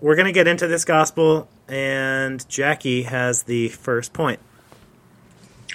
[0.00, 4.40] we're going to get into this gospel, and Jackie has the first point.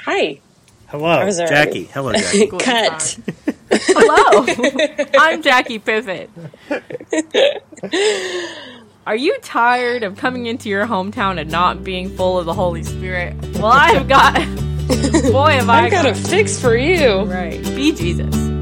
[0.05, 0.39] Hi.
[0.87, 1.85] Hello, Jackie.
[1.85, 2.47] Hello, Jackie.
[2.59, 3.17] Cut.
[3.71, 6.29] Hello, I'm Jackie Pivot.
[9.05, 12.83] Are you tired of coming into your hometown and not being full of the Holy
[12.83, 13.35] Spirit?
[13.55, 14.35] Well, I've got,
[15.31, 17.23] boy, have I I've got a fix for you.
[17.23, 17.61] right.
[17.75, 18.52] Be Jesus.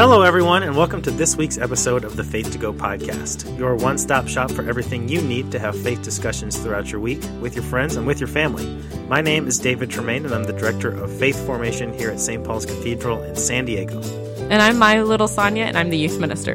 [0.00, 3.76] Hello, everyone, and welcome to this week's episode of the Faith to Go podcast, your
[3.76, 7.54] one stop shop for everything you need to have faith discussions throughout your week with
[7.54, 8.64] your friends and with your family.
[9.10, 12.42] My name is David Tremaine, and I'm the Director of Faith Formation here at St.
[12.42, 14.00] Paul's Cathedral in San Diego.
[14.48, 16.54] And I'm my little Sonia, and I'm the youth minister.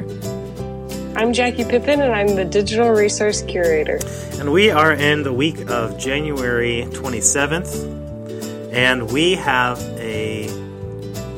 [1.14, 4.00] I'm Jackie Pippin, and I'm the digital resource curator.
[4.40, 10.48] And we are in the week of January 27th, and we have a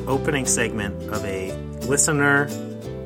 [0.07, 1.58] opening segment of a
[1.89, 2.47] listener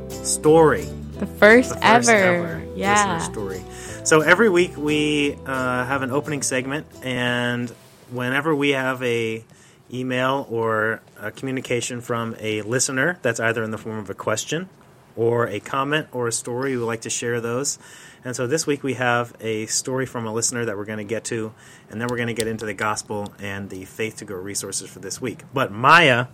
[0.09, 0.83] story.
[1.13, 2.65] The first, the first ever.
[2.75, 3.13] Yeah.
[3.13, 3.63] listener story.
[4.03, 7.69] So every week we uh, have an opening segment, and
[8.11, 9.45] whenever we have a
[9.91, 14.67] email or a communication from a listener, that's either in the form of a question
[15.15, 17.79] or a comment or a story, we would like to share those.
[18.25, 21.03] And so this week we have a story from a listener that we're going to
[21.05, 21.53] get to,
[21.89, 24.89] and then we're going to get into the gospel and the faith to go resources
[24.89, 25.43] for this week.
[25.53, 26.27] But Maya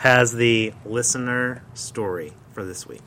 [0.00, 3.02] has the listener story for this week.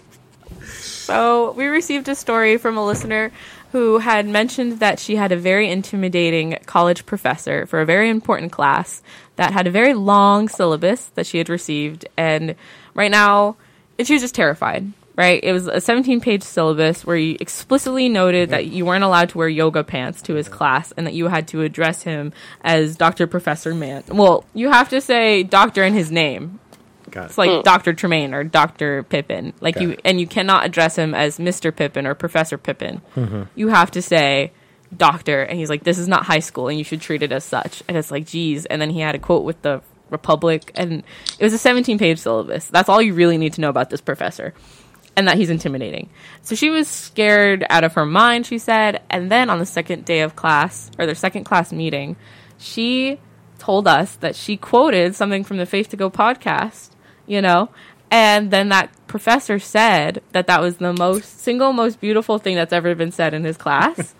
[0.63, 3.31] So we received a story from a listener
[3.71, 8.51] who had mentioned that she had a very intimidating college professor for a very important
[8.51, 9.01] class
[9.37, 12.53] that had a very long syllabus that she had received, and
[12.93, 13.55] right now,
[13.97, 14.93] and she was just terrified.
[15.15, 19.37] Right, it was a 17-page syllabus where he explicitly noted that you weren't allowed to
[19.37, 23.27] wear yoga pants to his class, and that you had to address him as Doctor
[23.27, 24.03] Professor Man.
[24.07, 26.59] Well, you have to say Doctor in his name,
[27.13, 27.61] Got it's like hmm.
[27.61, 27.93] Dr.
[27.93, 29.03] Tremaine or Dr.
[29.03, 29.53] Pippin.
[29.61, 29.85] Like Okay.
[29.85, 31.73] you and you cannot address him as Mr.
[31.73, 33.01] Pippin or Professor Pippin.
[33.15, 33.43] Mm-hmm.
[33.55, 34.51] You have to say
[34.95, 37.43] doctor and he's like this is not high school and you should treat it as
[37.43, 37.83] such.
[37.87, 41.03] And it's like geez and then he had a quote with the Republic and
[41.37, 42.65] it was a 17 page syllabus.
[42.65, 44.53] That's all you really need to know about this professor.
[45.15, 46.09] And that he's intimidating.
[46.41, 49.03] So she was scared out of her mind, she said.
[49.11, 52.15] And then on the second day of class, or their second class meeting,
[52.57, 53.19] she
[53.59, 56.89] told us that she quoted something from the Faith to Go podcast,
[57.27, 57.69] you know,
[58.11, 62.73] and then that professor said that that was the most single most beautiful thing that's
[62.73, 64.13] ever been said in his class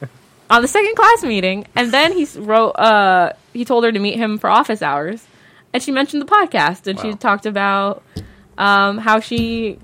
[0.50, 1.66] on the second class meeting.
[1.74, 5.26] And then he wrote, uh, he told her to meet him for office hours,
[5.72, 8.02] and she mentioned the podcast, and she talked about
[8.58, 9.78] um, how she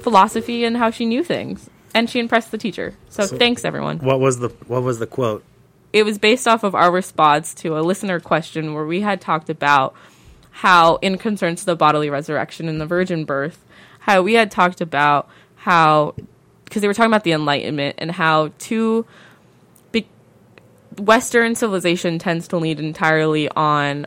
[0.00, 2.94] philosophy and how she knew things, and she impressed the teacher.
[3.08, 5.44] So, So- thanks everyone What was the What was the quote?
[5.92, 9.48] it was based off of our response to a listener question where we had talked
[9.48, 9.94] about
[10.58, 13.64] how, in concerns to the bodily resurrection and the virgin birth,
[14.00, 16.16] how we had talked about how,
[16.64, 19.06] because they were talking about the Enlightenment and how to,
[19.92, 20.08] be,
[20.98, 24.04] Western civilization tends to lean entirely on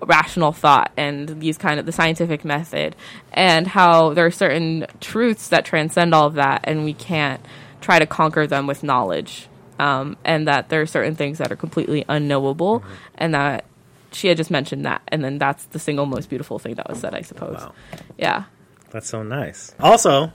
[0.00, 2.94] rational thought and these kind of the scientific method
[3.32, 7.44] and how there are certain truths that transcend all of that and we can't
[7.80, 9.48] try to conquer them with knowledge
[9.80, 12.82] um, and that there are certain things that are completely unknowable
[13.18, 13.64] and that
[14.12, 16.98] she had just mentioned that and then that's the single most beautiful thing that was
[17.00, 17.72] said i suppose Wow.
[18.18, 18.44] yeah
[18.90, 19.72] That's so nice.
[19.78, 20.32] Also,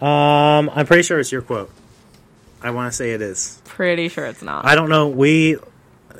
[0.00, 1.70] um, I'm pretty sure it's your quote.
[2.62, 3.60] I want to say it is.
[3.64, 5.08] pretty sure it's not I don't know.
[5.08, 5.56] We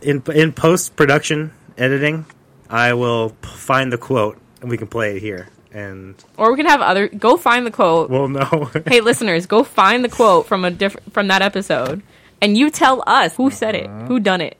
[0.02, 2.24] in in post production editing,
[2.70, 5.48] I will p- find the quote and we can play it here.
[5.72, 8.70] And or we can have other go find the quote Well, no.
[8.86, 12.02] hey listeners go find the quote from a different from that episode
[12.40, 14.56] and you tell us who said it who done it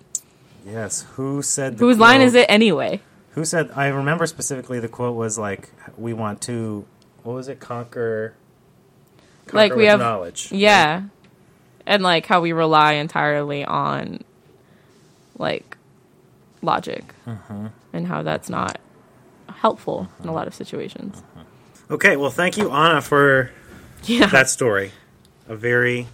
[0.67, 1.03] yes.
[1.15, 3.01] Who said the whose line is it anyway
[3.33, 3.71] Who said?
[3.77, 6.85] I remember specifically the quote was like, "We want to."
[7.23, 7.61] What was it?
[7.61, 8.35] Conquer.
[9.47, 10.51] conquer Like, we have- knowledge.
[10.53, 11.03] Yeah.
[11.87, 14.23] And like how we rely entirely on
[15.39, 15.77] like
[16.63, 17.67] logic Mm-hmm.
[17.93, 18.79] and how that's not
[19.49, 21.23] helpful in a lot of situations.
[21.91, 22.17] Okay.
[22.17, 23.51] Well, thank you, Anna, for
[24.05, 24.27] Yeah.
[24.27, 24.93] that story.
[25.49, 26.07] A very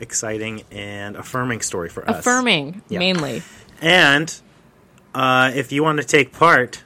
[0.00, 2.18] exciting and affirming story for us.
[2.20, 2.98] affirming Yeah.
[3.00, 3.42] mainly.
[3.80, 4.40] And
[5.14, 6.82] uh, if you want to take part,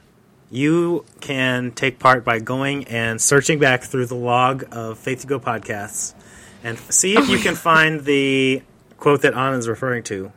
[0.51, 5.27] you can take part by going and searching back through the log of Faith to
[5.27, 6.15] Go podcasts
[6.63, 8.63] and see if you can find the
[8.99, 10.31] quote that Anna is referring to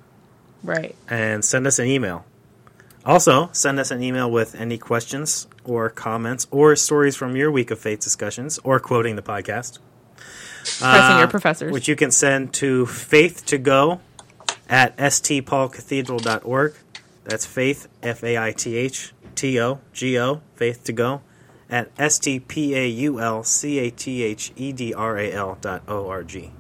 [0.64, 0.96] Right.
[1.10, 2.26] and send us an email.
[3.06, 7.70] Also, send us an email with any questions or comments or stories from your week
[7.70, 9.78] of faith discussions or quoting the podcast.
[10.64, 11.72] Pressing Uh, your professors.
[11.72, 14.00] Which you can send to faith to go
[14.70, 16.76] at stpaulcathedral.org.
[17.24, 21.22] That's faith, F A I T H T O G O, faith to go
[21.70, 25.32] at S T P A U L C A T H E D R A
[25.32, 26.52] L dot O R G.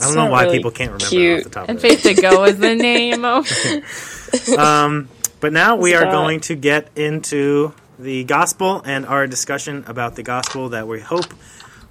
[0.00, 1.38] I don't know why really people can't remember cute.
[1.38, 3.24] off the top And of Faith to Go is the name.
[3.24, 3.46] of.
[4.56, 5.08] Um,
[5.40, 10.22] but now we are going to get into the gospel and our discussion about the
[10.22, 11.34] gospel that we hope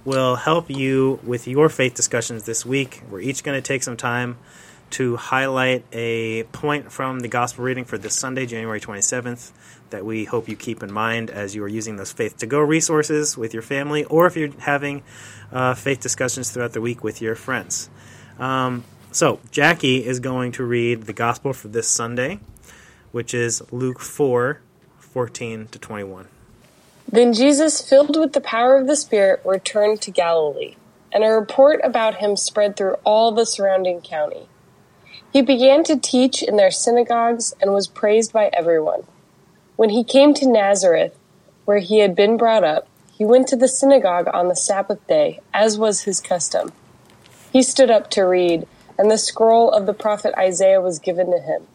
[0.04, 3.02] will help you with your faith discussions this week.
[3.10, 4.38] We're each going to take some time
[4.90, 9.52] to highlight a point from the gospel reading for this Sunday, January 27th,
[9.90, 12.60] that we hope you keep in mind as you are using those faith to go
[12.60, 15.02] resources with your family or if you're having
[15.52, 17.90] uh, faith discussions throughout the week with your friends.
[18.38, 22.38] Um, so, Jackie is going to read the gospel for this Sunday
[23.12, 24.60] which is Luke 4
[24.98, 26.28] 14 to 21.
[27.10, 30.76] Then Jesus, filled with the power of the Spirit, returned to Galilee,
[31.12, 34.48] and a report about him spread through all the surrounding county.
[35.32, 39.04] He began to teach in their synagogues and was praised by everyone.
[39.76, 41.16] When he came to Nazareth,
[41.64, 45.40] where he had been brought up, he went to the synagogue on the Sabbath day,
[45.54, 46.72] as was his custom.
[47.52, 48.66] He stood up to read,
[48.98, 51.66] and the scroll of the prophet Isaiah was given to him.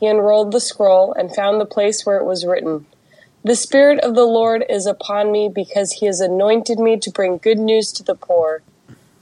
[0.00, 2.86] He unrolled the scroll and found the place where it was written,
[3.44, 7.38] The Spirit of the Lord is upon me because he has anointed me to bring
[7.38, 8.62] good news to the poor.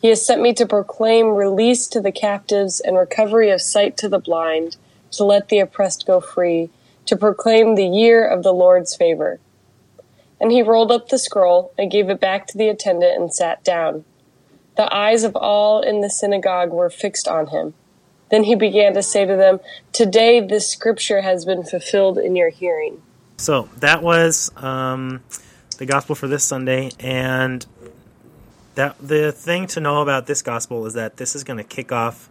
[0.05, 4.09] He has sent me to proclaim release to the captives and recovery of sight to
[4.11, 4.77] the blind,
[5.13, 6.69] to let the oppressed go free,
[7.07, 9.41] to proclaim the year of the Lord's favor.
[10.39, 13.65] And he rolled up the scroll and gave it back to the attendant and sat
[13.65, 14.05] down.
[14.77, 17.73] The eyes of all in the synagogue were fixed on him.
[18.31, 19.59] Then he began to say to them,
[19.95, 23.01] Today this scripture has been fulfilled in your hearing.
[23.39, 25.23] So that was um,
[25.79, 27.65] the gospel for this Sunday, and
[28.75, 31.93] that the thing to know about this gospel is that this is going to kick
[31.93, 32.29] off,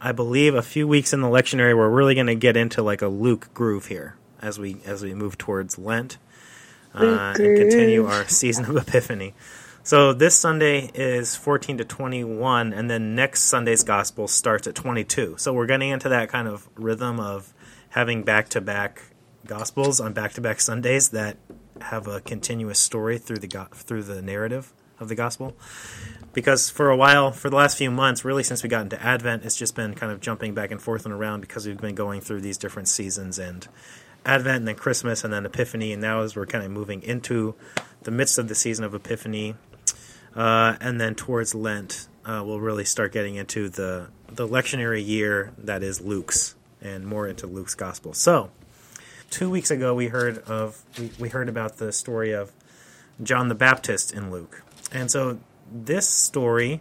[0.00, 1.76] I believe, a few weeks in the lectionary.
[1.76, 5.14] We're really going to get into like a Luke groove here as we as we
[5.14, 6.18] move towards Lent
[6.94, 9.34] uh, and continue our season of Epiphany.
[9.84, 15.34] So this Sunday is 14 to 21, and then next Sunday's gospel starts at 22.
[15.38, 17.52] So we're getting into that kind of rhythm of
[17.90, 19.02] having back to back
[19.44, 21.36] gospels on back to back Sundays that
[21.80, 25.54] have a continuous story through the through the narrative of the gospel.
[26.32, 29.44] Because for a while, for the last few months, really since we got into Advent,
[29.44, 32.22] it's just been kind of jumping back and forth and around because we've been going
[32.22, 33.68] through these different seasons and
[34.24, 37.54] Advent and then Christmas and then Epiphany, and now as we're kind of moving into
[38.02, 39.56] the midst of the season of Epiphany,
[40.34, 45.52] uh, and then towards Lent, uh, we'll really start getting into the the lectionary year
[45.58, 48.14] that is Luke's, and more into Luke's gospel.
[48.14, 48.50] So,
[49.30, 52.52] two weeks ago, we heard of we, we heard about the story of
[53.22, 54.62] John the Baptist in Luke,
[54.92, 55.38] and so
[55.70, 56.80] this story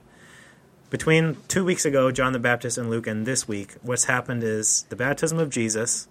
[0.92, 4.86] between two weeks ago, John the Baptist and Luke, and this week, what's happened is
[4.90, 6.10] the baptism of Jesus,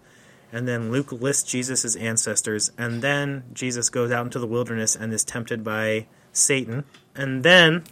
[0.51, 5.13] and then Luke lists Jesus' ancestors, and then Jesus goes out into the wilderness and
[5.13, 7.85] is tempted by Satan, and then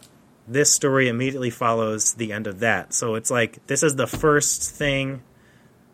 [0.49, 2.95] this story immediately follows the end of that.
[2.95, 5.23] So it's like this is the first thing.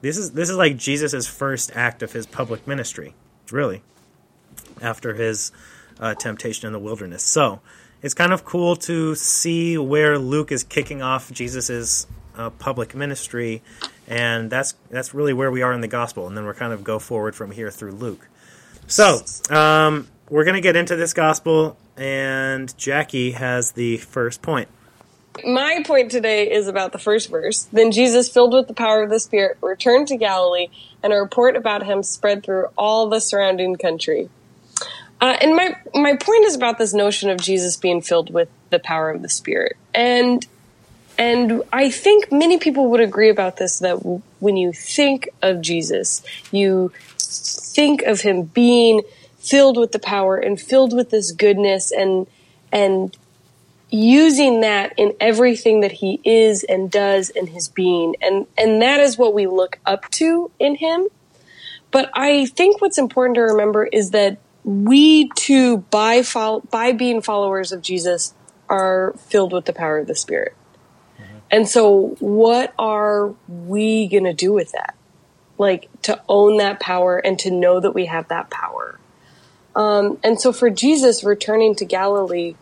[0.01, 3.15] This is this is like Jesus' first act of his public ministry,
[3.51, 3.83] really,
[4.81, 5.51] after his
[5.99, 7.25] uh, temptation in the wilderness.
[7.25, 7.61] So
[8.05, 12.07] it's kind of cool to see where Luke is kicking off Jesus'
[12.37, 13.63] uh, public ministry,
[14.07, 16.27] and that's that's really where we are in the gospel.
[16.27, 18.29] And then we're kind of go forward from here through Luke.
[18.87, 24.69] So um, we're gonna get into this gospel, and Jackie has the first point.
[25.43, 27.63] My point today is about the first verse.
[27.73, 30.69] Then Jesus, filled with the power of the Spirit, returned to Galilee,
[31.03, 34.29] and a report about him spread through all the surrounding country.
[35.25, 38.79] Uh, and my my point is about this notion of Jesus being filled with the
[38.79, 40.47] power of the Spirit, and
[41.17, 45.63] and I think many people would agree about this that w- when you think of
[45.63, 49.01] Jesus, you think of him being
[49.39, 52.27] filled with the power and filled with this goodness and
[52.71, 53.17] and
[53.89, 58.15] using that in everything that he is and does in his being.
[58.21, 61.09] And and that is what we look up to in him.
[61.91, 67.21] But i think what's important to remember is that we too by fol- by being
[67.21, 68.35] followers of jesus
[68.69, 70.55] are filled with the power of the spirit.
[71.51, 74.97] And so what are we going to do with that?
[75.59, 78.99] Like to own that power and to know that we have that power.
[79.77, 82.55] Um, and so for jesus returning to galilee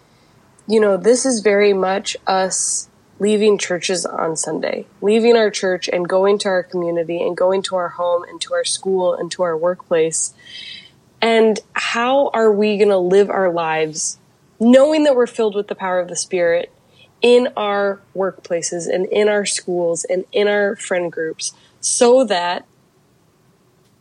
[0.67, 6.09] you know, this is very much us leaving churches on Sunday, leaving our church and
[6.09, 9.43] going to our community and going to our home and to our school and to
[9.43, 10.33] our workplace.
[11.23, 14.19] And how are we going to live our lives
[14.61, 16.71] knowing that we're filled with the power of the Spirit
[17.23, 22.67] in our workplaces and in our schools and in our friend groups so that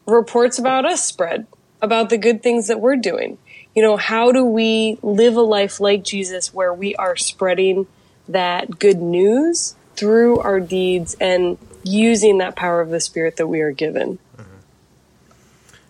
[0.06, 1.48] reports about us spread
[1.82, 3.38] about the good things that we're doing?
[3.76, 7.88] you know, how do we live a life like Jesus where we are spreading
[8.28, 13.62] that good news through our deeds and using that power of the Spirit that we
[13.62, 14.20] are given?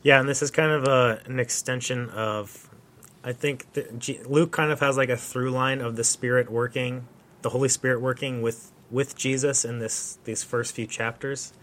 [0.04, 2.70] Yeah, and this is kind of a, an extension of,
[3.24, 6.52] I think that G, Luke kind of has like a through line of the Spirit
[6.52, 7.08] working,
[7.44, 11.54] the Holy Spirit working with with Jesus in this these first few chapters,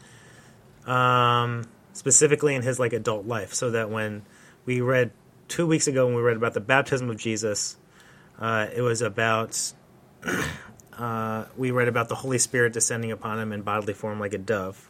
[0.86, 4.22] um, specifically in his like adult life, so that when
[4.64, 5.10] we read
[5.48, 7.76] two weeks ago when we read about the baptism of Jesus,
[8.38, 9.72] uh, it was about
[10.98, 14.38] uh, we read about the Holy Spirit descending upon him in bodily form like a
[14.38, 14.88] dove,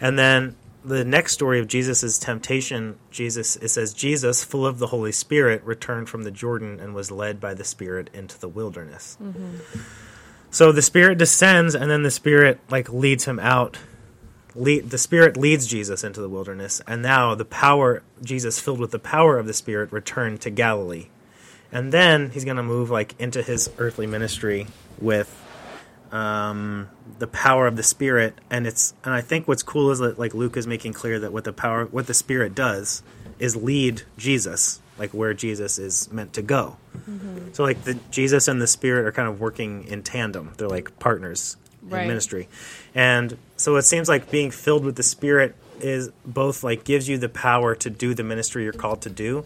[0.00, 4.88] and then the next story of Jesus' temptation, Jesus it says Jesus, full of the
[4.88, 9.16] Holy Spirit, returned from the Jordan and was led by the Spirit into the wilderness.
[9.22, 9.80] Mm-hmm.
[10.50, 13.78] So the Spirit descends, and then the Spirit like leads him out.
[14.54, 18.98] The Spirit leads Jesus into the wilderness, and now the power Jesus, filled with the
[18.98, 21.08] power of the Spirit, returned to Galilee,
[21.70, 24.66] and then he's going to move like into his earthly ministry
[24.98, 25.44] with
[26.12, 26.88] um,
[27.18, 30.34] the power of the Spirit, and it's and I think what's cool is that like
[30.34, 33.02] Luke is making clear that what the power, what the Spirit does,
[33.38, 36.76] is lead Jesus like where Jesus is meant to go.
[36.96, 37.52] Mm-hmm.
[37.52, 40.52] So like the Jesus and the Spirit are kind of working in tandem.
[40.58, 42.02] They're like partners right.
[42.02, 42.48] in ministry,
[42.94, 47.18] and so it seems like being filled with the Spirit is both like gives you
[47.18, 49.44] the power to do the ministry you're called to do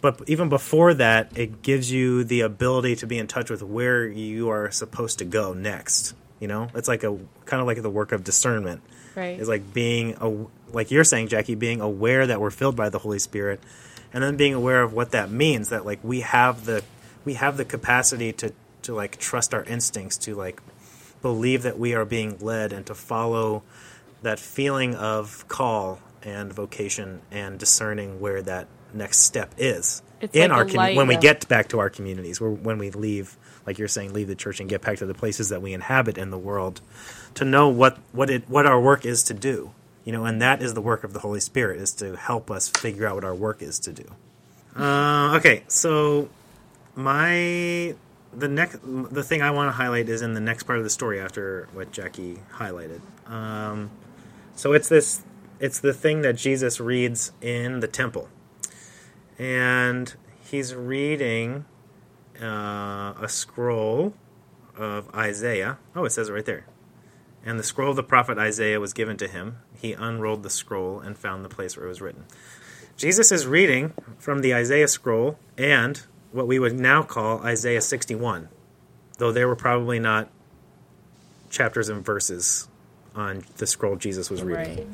[0.00, 4.06] but even before that, it gives you the ability to be in touch with where
[4.06, 6.14] you are supposed to go next.
[6.38, 8.82] You know, it's like a kind of like the work of discernment.
[9.14, 9.38] Right.
[9.38, 12.98] It's like being a, like you're saying, Jackie, being aware that we're filled by the
[12.98, 13.60] Holy Spirit,
[14.12, 15.68] and then being aware of what that means.
[15.68, 16.82] That like we have the
[17.24, 20.62] we have the capacity to to like trust our instincts, to like
[21.20, 23.62] believe that we are being led, and to follow
[24.22, 30.50] that feeling of call and vocation and discerning where that next step is it's in
[30.50, 33.78] like our com- when we get back to our communities, where when we leave, like
[33.78, 36.30] you're saying, leave the church and get back to the places that we inhabit in
[36.30, 36.80] the world,
[37.34, 39.72] to know what what it what our work is to do,
[40.04, 42.68] you know, and that is the work of the Holy Spirit is to help us
[42.68, 44.04] figure out what our work is to do.
[44.76, 46.28] Uh, okay, so
[46.94, 47.94] my
[48.32, 50.90] the next the thing I want to highlight is in the next part of the
[50.90, 53.00] story after what Jackie highlighted.
[53.26, 53.90] Um,
[54.54, 55.22] so it's this
[55.58, 58.28] it's the thing that Jesus reads in the temple
[59.40, 60.14] and
[60.50, 61.64] he's reading
[62.40, 64.12] uh, a scroll
[64.76, 65.78] of Isaiah.
[65.96, 66.66] Oh, it says it right there.
[67.42, 69.56] And the scroll of the prophet Isaiah was given to him.
[69.80, 72.26] He unrolled the scroll and found the place where it was written.
[72.98, 78.50] Jesus is reading from the Isaiah scroll and what we would now call Isaiah 61,
[79.16, 80.28] though there were probably not
[81.48, 82.68] chapters and verses
[83.14, 84.86] on the scroll Jesus was reading.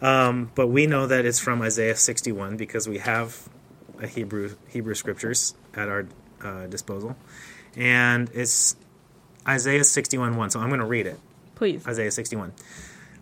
[0.00, 0.28] Right.
[0.28, 3.48] Um, but we know that it's from Isaiah 61 because we have
[4.00, 6.06] a Hebrew Hebrew scriptures at our
[6.42, 7.16] uh, disposal,
[7.76, 8.76] and it's
[9.46, 10.50] Isaiah sixty one one.
[10.50, 11.18] So I'm going to read it.
[11.54, 12.52] Please, Isaiah sixty one.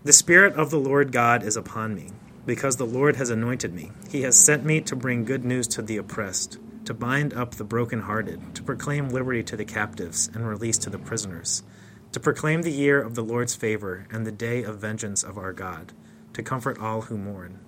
[0.04, 2.11] The Spirit of the Lord God is upon me,
[2.47, 3.90] because the Lord has anointed me.
[4.08, 7.64] He has sent me to bring good news to the oppressed, to bind up the
[7.64, 11.64] brokenhearted, to proclaim liberty to the captives and release to the prisoners,
[12.12, 15.52] to proclaim the year of the Lord's favor and the day of vengeance of our
[15.52, 15.92] God,
[16.32, 17.58] to comfort all who mourn.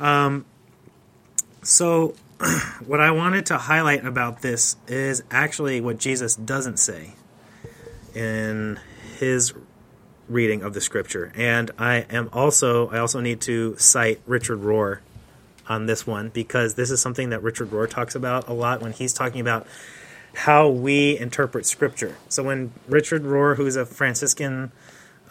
[0.00, 0.46] Um,
[1.64, 2.14] so,
[2.86, 7.14] what I wanted to highlight about this is actually what Jesus doesn't say
[8.14, 8.78] in
[9.18, 9.52] his
[10.28, 11.32] reading of the scripture.
[11.34, 15.00] And I am also I also need to cite Richard Rohr
[15.68, 18.92] on this one because this is something that Richard Rohr talks about a lot when
[18.92, 19.66] he's talking about
[20.34, 22.16] how we interpret scripture.
[22.28, 24.72] So when Richard Rohr, who's a Franciscan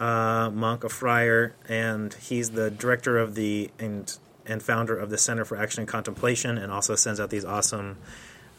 [0.00, 5.18] uh, monk, a friar, and he's the director of the and and founder of the
[5.18, 7.96] Center for Action and Contemplation, and also sends out these awesome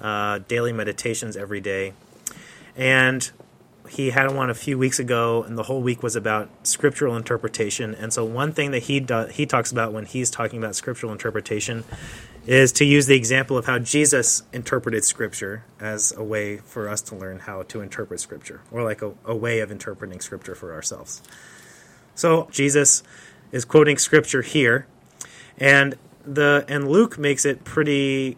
[0.02, 1.94] uh, daily meditations every day.
[2.76, 3.30] And
[3.90, 7.94] he had one a few weeks ago, and the whole week was about scriptural interpretation.
[7.96, 11.12] And so, one thing that he do, he talks about when he's talking about scriptural
[11.12, 11.84] interpretation
[12.46, 17.02] is to use the example of how Jesus interpreted Scripture as a way for us
[17.02, 20.74] to learn how to interpret Scripture, or like a, a way of interpreting Scripture for
[20.74, 21.22] ourselves.
[22.14, 23.04] So Jesus
[23.52, 24.86] is quoting Scripture here,
[25.60, 25.96] and
[26.26, 28.38] the and Luke makes it pretty.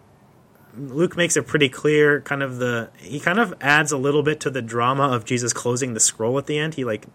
[0.78, 2.22] Luke makes it pretty clear.
[2.22, 5.54] Kind of the he kind of adds a little bit to the drama of Jesus
[5.54, 6.76] closing the scroll at the end.
[6.76, 7.06] He like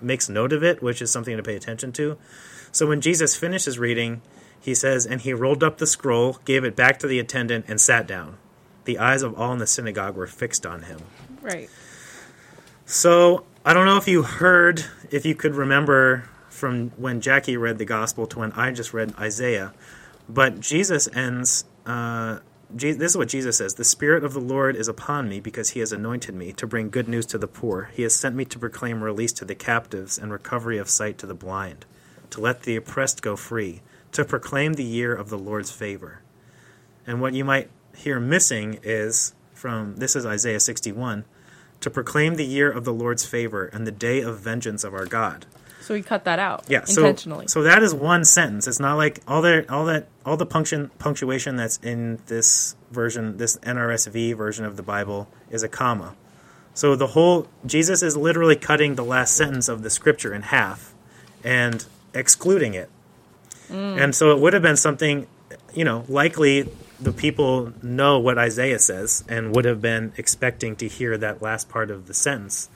[0.00, 2.18] makes note of it, which is something to pay attention to.
[2.72, 4.22] So when Jesus finishes reading,
[4.60, 7.80] he says, "And he rolled up the scroll, gave it back to the attendant, and
[7.80, 8.38] sat down.
[8.84, 11.00] The eyes of all in the synagogue were fixed on him."
[11.40, 11.70] Right.
[12.86, 16.24] So I don't know if you heard, if you could remember
[16.62, 19.72] from when Jackie read the gospel to when I just read Isaiah.
[20.28, 22.38] But Jesus ends uh,
[22.70, 25.80] this is what Jesus says The Spirit of the Lord is upon me because he
[25.80, 27.90] has anointed me to bring good news to the poor.
[27.92, 31.26] He has sent me to proclaim release to the captives and recovery of sight to
[31.26, 31.84] the blind,
[32.30, 36.20] to let the oppressed go free, to proclaim the year of the Lord's favor.
[37.08, 41.24] And what you might hear missing is from this is Isaiah 61
[41.80, 45.06] to proclaim the year of the Lord's favor and the day of vengeance of our
[45.06, 45.44] God.
[45.82, 47.48] So we cut that out Yeah, so intentionally.
[47.48, 48.66] so that is one sentence.
[48.66, 53.36] It's not like all the all that all the punction punctuation that's in this version,
[53.36, 56.14] this NRSV version of the Bible, is a comma.
[56.74, 60.94] So the whole Jesus is literally cutting the last sentence of the scripture in half
[61.44, 61.84] and
[62.14, 62.90] excluding it.
[63.68, 64.02] Mm.
[64.02, 65.26] And so it would have been something,
[65.74, 66.68] you know, likely
[67.00, 71.68] the people know what Isaiah says and would have been expecting to hear that last
[71.68, 72.68] part of the sentence.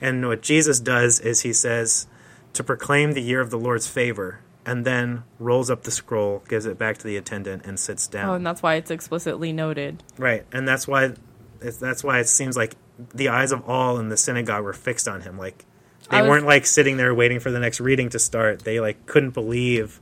[0.00, 2.06] And what Jesus does is he says
[2.54, 6.66] to proclaim the year of the Lord's favor and then rolls up the scroll, gives
[6.66, 8.28] it back to the attendant and sits down.
[8.28, 10.02] oh, and that's why it's explicitly noted.
[10.18, 11.14] Right, and that's why
[11.60, 12.76] it's, that's why it seems like
[13.14, 15.36] the eyes of all in the synagogue were fixed on him.
[15.38, 15.64] Like
[16.10, 18.60] they was- weren't like sitting there waiting for the next reading to start.
[18.60, 20.00] They like couldn't believe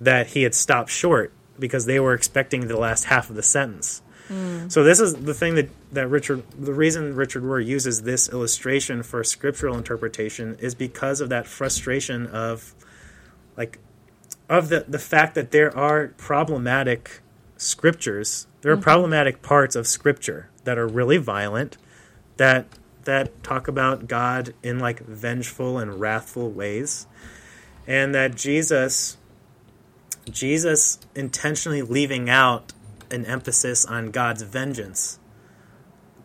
[0.00, 4.02] that he had stopped short because they were expecting the last half of the sentence.
[4.28, 4.70] Mm.
[4.70, 9.02] So this is the thing that, that Richard the reason Richard Rohr uses this illustration
[9.02, 12.74] for scriptural interpretation is because of that frustration of
[13.56, 13.78] like
[14.48, 17.20] of the the fact that there are problematic
[17.56, 18.46] scriptures.
[18.60, 18.82] There are mm-hmm.
[18.82, 21.76] problematic parts of scripture that are really violent
[22.36, 22.66] that
[23.04, 27.06] that talk about God in like vengeful and wrathful ways.
[27.86, 29.16] And that Jesus
[30.30, 32.72] Jesus intentionally leaving out
[33.10, 35.18] an emphasis on God's vengeance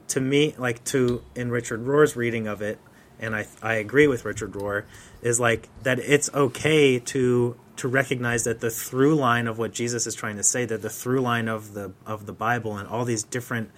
[0.10, 2.80] to me like to in Richard Rohr's reading of it
[3.20, 4.84] and I I agree with Richard Rohr
[5.22, 10.06] is like that it's okay to to recognize that the through line of what Jesus
[10.06, 13.06] is trying to say that the through line of the of the Bible and all
[13.06, 13.72] these different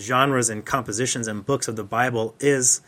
[0.00, 2.80] genres and compositions and books of the Bible is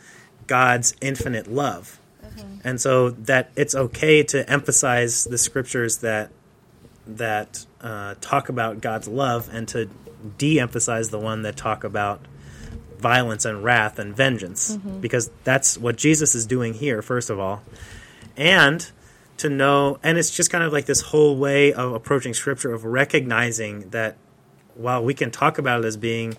[0.47, 1.99] God's infinite love.
[2.23, 2.59] Mm-hmm.
[2.63, 6.31] And so that it's okay to emphasize the scriptures that
[7.07, 9.89] that uh, talk about God's love and to
[10.37, 12.21] de-emphasize the one that talk about
[12.97, 14.75] violence and wrath and vengeance.
[15.01, 17.63] Because that's what Jesus is doing here first of all.
[18.37, 18.89] And
[19.41, 22.85] to know and it's just kind of like this whole way of approaching scripture of
[22.85, 24.15] recognizing that
[24.75, 26.37] while we can talk about it as being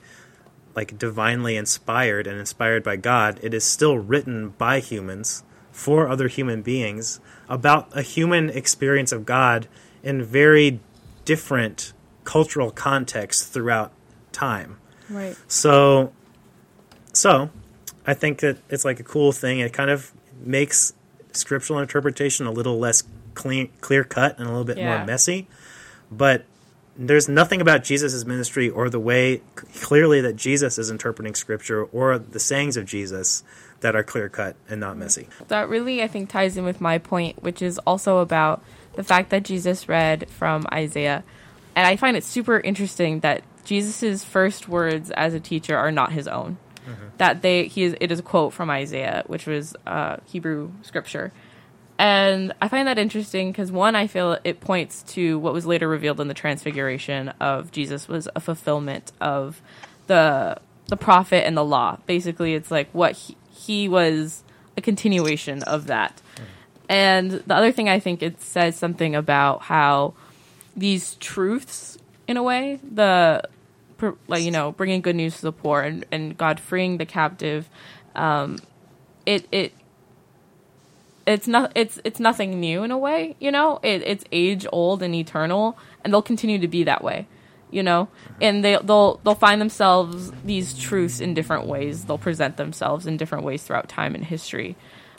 [0.76, 6.28] like divinely inspired and inspired by God it is still written by humans for other
[6.28, 9.66] human beings about a human experience of God
[10.02, 10.80] in very
[11.24, 11.92] different
[12.24, 13.92] cultural contexts throughout
[14.32, 14.76] time
[15.10, 15.36] Right.
[15.48, 16.12] so,
[17.12, 17.50] so
[18.06, 19.60] I think that it's like a cool thing.
[19.60, 20.12] It kind of
[20.44, 20.92] makes
[21.32, 23.02] scriptural interpretation a little less
[23.34, 24.96] clean, clear cut and a little bit Yeah.
[24.98, 25.46] more messy.
[26.10, 26.44] But
[26.96, 32.18] there's nothing about Jesus' ministry or the way clearly that Jesus is interpreting scripture or
[32.18, 33.42] the sayings of Jesus
[33.80, 35.28] that are clear cut and not messy.
[35.48, 38.62] that really I think ties in with my point, which is also about
[38.94, 41.24] the fact that Jesus read from Isaiah.
[41.74, 46.12] And I find it super interesting that Jesus' first words as a teacher are not
[46.12, 46.58] his own.
[47.18, 51.32] That they he is it is a quote from Isaiah, which was uh, Hebrew scripture.
[51.98, 55.86] And I find that interesting because one, I feel it points to what was later
[55.86, 59.62] revealed in the Transfiguration of Jesus was a fulfillment of
[60.08, 61.98] the the prophet and the law.
[62.06, 64.42] Basically, it's like what he, he was
[64.76, 66.20] a continuation of that.
[66.92, 70.12] And the other thing I think it says something about how
[70.76, 71.96] these truths,
[72.28, 73.42] in a way, the
[74.28, 77.70] like you know bringing good news to the poor and, and God freeing the captive,
[78.14, 78.58] um,
[79.24, 79.72] it it
[81.26, 83.80] it's not it's it's nothing new in a way you know?
[83.82, 87.26] It, it's age old and eternal and they'll continue to be that way
[87.70, 88.08] you know?
[88.38, 92.04] And they they'll they'll find themselves these truths in different ways.
[92.04, 94.76] They'll present themselves in different ways throughout time and history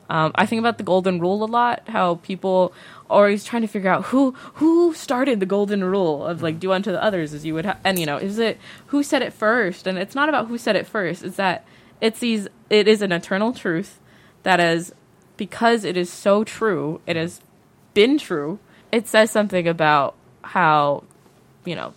[0.10, 1.84] um, I think about the golden rule a lot.
[1.88, 2.74] How people
[3.10, 6.72] are always trying to figure out who who started the golden rule of like do
[6.72, 9.34] unto the others as you would, ha- and you know, is it who said it
[9.34, 9.88] first?
[9.88, 11.24] And it's not about who said it first.
[11.24, 11.66] It's that
[12.02, 12.48] it's these.
[12.70, 14.00] It is an eternal truth
[14.44, 14.94] that is
[15.38, 17.00] because it is so true.
[17.08, 17.42] It has
[17.94, 18.60] been true.
[18.92, 21.04] It says something about how
[21.66, 21.94] you know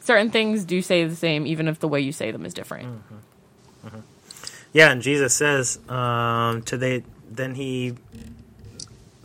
[0.00, 3.02] certain things do say the same, even if the way you say them is different.
[4.72, 7.94] Yeah, and Jesus says, um, to they, then he,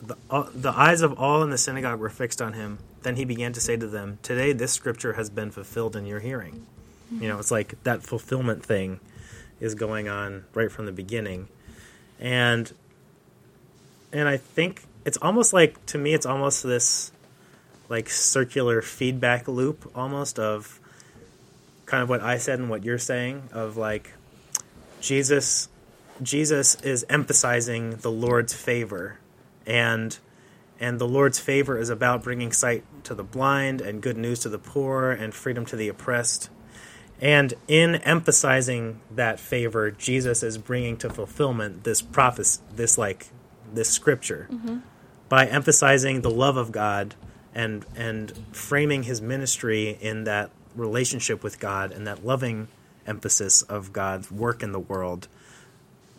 [0.02, 2.80] the, uh, the eyes of all in the synagogue were fixed on him.
[3.04, 6.20] Then he began to say to them, Today this scripture has been fulfilled in your
[6.20, 6.66] hearing.
[7.12, 9.00] You know, it's like that fulfillment thing
[9.60, 11.48] is going on right from the beginning.
[12.20, 12.74] And,
[14.12, 17.12] and I think it's almost like, to me, it's almost this,
[17.88, 20.80] like circular feedback loop almost of
[21.86, 24.14] kind of what I said and what you're saying of like
[25.06, 25.70] Jesus
[26.22, 29.20] Jesus is emphasizing the Lord's favor
[29.66, 30.18] and
[30.80, 34.50] and the Lord's favor is about bringing sight to the blind and good news to
[34.50, 36.50] the poor and freedom to the oppressed.
[37.22, 43.28] And in emphasizing that favor, Jesus is bringing to fulfillment this prophecy, this like
[43.74, 44.80] this scripture, mm-hmm.
[45.30, 47.16] by emphasizing the love of God
[47.54, 52.68] and and framing his ministry in that relationship with God and that loving
[53.06, 55.28] emphasis of God's work in the world.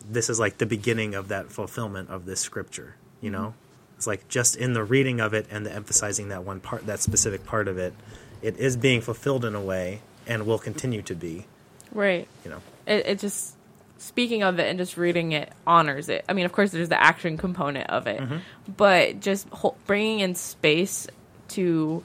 [0.09, 2.95] This is like the beginning of that fulfillment of this scripture.
[3.21, 3.53] You know,
[3.95, 6.99] it's like just in the reading of it and the emphasizing that one part, that
[6.99, 7.93] specific part of it,
[8.41, 11.45] it is being fulfilled in a way and will continue to be.
[11.91, 12.27] Right.
[12.43, 13.55] You know, it, it just
[13.97, 16.23] speaking of it and just reading it honors it.
[16.29, 18.37] I mean, of course, there's the action component of it, mm-hmm.
[18.75, 19.47] but just
[19.85, 21.07] bringing in space
[21.49, 22.03] to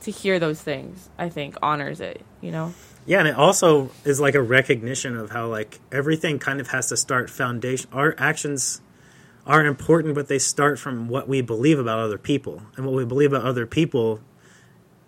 [0.00, 2.20] to hear those things, I think honors it.
[2.40, 2.74] You know.
[3.06, 6.88] Yeah, and it also is like a recognition of how like everything kind of has
[6.88, 7.88] to start foundation.
[7.92, 8.80] Our actions
[9.46, 13.04] are important, but they start from what we believe about other people, and what we
[13.04, 14.20] believe about other people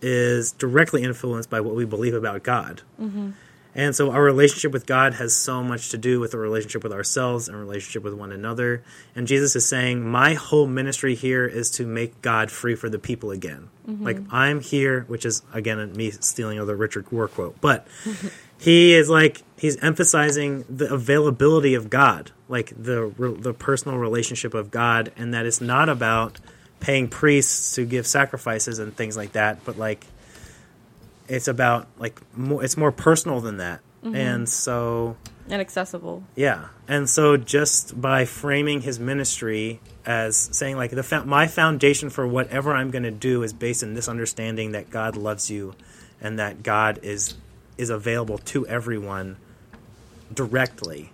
[0.01, 2.83] is directly influenced by what we believe about God.
[3.01, 3.31] Mm-hmm.
[3.79, 6.93] And so our relationship with God has so much to do with the relationship with
[6.93, 8.83] ourselves and relationship with one another.
[9.15, 12.99] And Jesus is saying, My whole ministry here is to make God free for the
[12.99, 13.69] people again.
[13.89, 14.05] Mm-hmm.
[14.05, 17.87] Like, I'm here, which is, again, me stealing another Richard Rohr quote, but
[18.59, 24.73] he is like, he's emphasizing the availability of God, like the, the personal relationship of
[24.73, 26.41] God, and that it's not about
[26.81, 30.05] paying priests to give sacrifices and things like that, but like,
[31.29, 33.81] it's about like more it's more personal than that.
[34.03, 34.15] Mm-hmm.
[34.15, 35.17] and so
[35.51, 36.25] and accessible.
[36.37, 36.69] Yeah.
[36.87, 42.75] And so just by framing his ministry as saying like the my foundation for whatever
[42.75, 45.75] i'm going to do is based in this understanding that god loves you
[46.21, 47.35] and that god is
[47.77, 49.37] is available to everyone
[50.33, 51.13] directly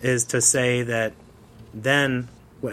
[0.00, 1.12] is to say that
[1.74, 2.28] then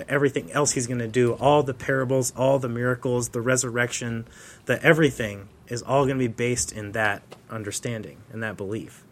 [0.07, 4.25] everything else he's going to do all the parables all the miracles the resurrection
[4.65, 9.03] the everything is all going to be based in that understanding and that belief.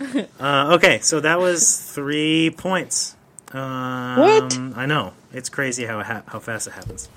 [0.40, 3.16] uh, okay, so that was three points.
[3.52, 4.58] Um, what?
[4.76, 7.08] I know it's crazy how ha- how fast it happens.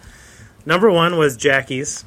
[0.65, 2.03] Number one was Jackie's,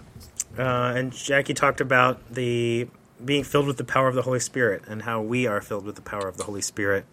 [0.59, 2.89] uh, and Jackie talked about the
[3.25, 5.95] being filled with the power of the Holy Spirit and how we are filled with
[5.95, 7.05] the power of the Holy Spirit,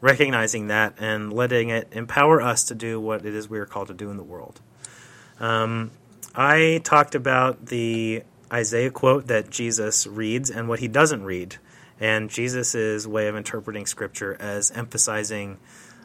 [0.00, 3.88] recognizing that and letting it empower us to do what it is we are called
[3.88, 4.60] to do in the world.
[5.40, 5.90] Um,
[6.34, 11.56] I talked about the Isaiah quote that Jesus reads and what he doesn't read,
[11.98, 15.58] and Jesus' way of interpreting Scripture as emphasizing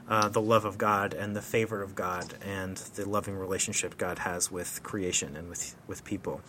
[0.07, 4.19] uh, the love of God and the favor of God and the loving relationship God
[4.19, 6.41] has with creation and with with people.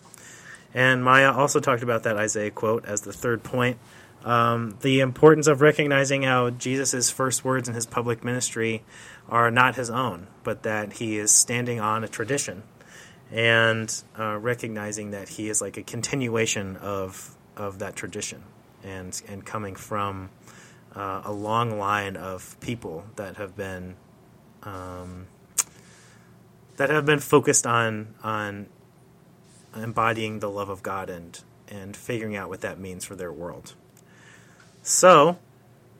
[0.73, 3.77] And Maya also talked about that Isaiah quote as the third point.
[4.23, 8.83] Um, the importance of recognizing how Jesus' first words in his public ministry
[9.29, 12.63] are not his own, but that he is standing on a tradition
[13.31, 18.43] and uh, recognizing that he is like a continuation of of that tradition
[18.83, 20.29] and and coming from
[20.95, 23.95] uh, a long line of people that have been
[24.63, 25.27] um,
[26.77, 28.67] that have been focused on on
[29.75, 33.75] embodying the love of God and and figuring out what that means for their world.
[34.81, 35.37] So,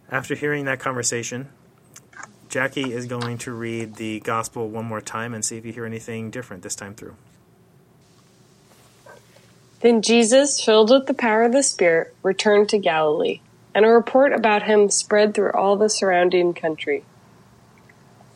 [0.10, 1.50] after hearing that conversation,
[2.50, 5.86] Jackie is going to read the gospel one more time and see if you hear
[5.86, 7.16] anything different this time through.
[9.82, 13.42] Then Jesus, filled with the power of the Spirit, returned to Galilee,
[13.74, 17.06] and a report about him spread through all the surrounding country.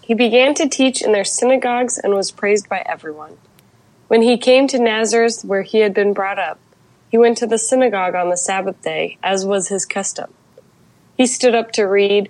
[0.02, 3.38] He began to teach in their synagogues and was praised by everyone.
[4.10, 6.60] When he came to Nazareth, where he had been brought up,
[7.10, 10.34] he went to the synagogue on the Sabbath day, as was his custom.
[11.18, 12.30] He stood up to read,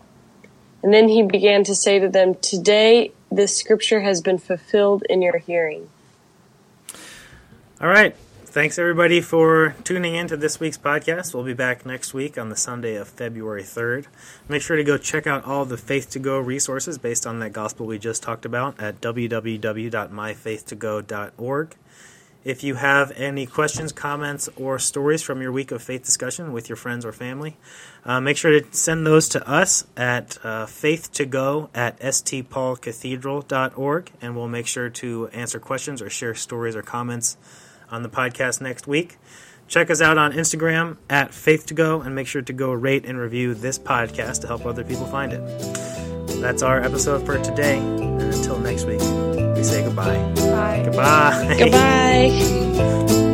[0.83, 5.21] And then he began to say to them, Today this scripture has been fulfilled in
[5.21, 5.89] your hearing.
[7.79, 8.15] All right.
[8.51, 11.33] Thanks, everybody, for tuning in to this week's podcast.
[11.33, 14.07] We'll be back next week on the Sunday of February 3rd.
[14.49, 17.53] Make sure to go check out all the Faith to Go resources based on that
[17.53, 21.75] gospel we just talked about at www.myfaith2go.org.
[22.43, 26.69] If you have any questions, comments, or stories from your week of faith discussion with
[26.69, 27.57] your friends or family,
[28.03, 34.47] uh, make sure to send those to us at uh, faith2go at stpaulcathedral.org, and we'll
[34.47, 37.37] make sure to answer questions or share stories or comments
[37.91, 39.19] on the podcast next week.
[39.67, 43.53] Check us out on Instagram at faith2go, and make sure to go rate and review
[43.53, 45.41] this podcast to help other people find it.
[46.41, 49.01] That's our episode for today, and until next week,
[49.61, 50.05] we say goodbye.
[50.33, 50.81] Bye.
[50.85, 51.55] Goodbye.
[51.59, 53.27] Goodbye.